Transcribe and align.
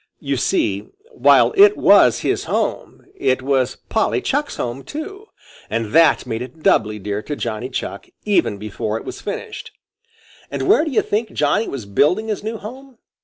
You 0.19 0.35
see, 0.35 0.87
while 1.11 1.53
it 1.55 1.77
was 1.77 2.21
his 2.21 2.45
home, 2.45 3.05
it 3.13 3.43
was 3.43 3.75
Polly 3.87 4.19
Chuck's 4.19 4.55
home, 4.55 4.83
too, 4.83 5.27
and 5.69 5.91
that 5.91 6.25
made 6.25 6.41
it 6.41 6.63
doubly 6.63 6.97
dear 6.97 7.21
to 7.21 7.35
Johnny 7.35 7.69
Chuck, 7.69 8.07
even 8.25 8.57
before 8.57 8.97
it 8.97 9.05
was 9.05 9.21
finished. 9.21 9.69
And 10.49 10.63
where 10.63 10.83
do 10.85 10.89
you 10.89 11.03
think 11.03 11.33
Johnny 11.33 11.67
was 11.67 11.85
building 11.85 12.29
his 12.29 12.43
new 12.43 12.57
home? 12.57 12.97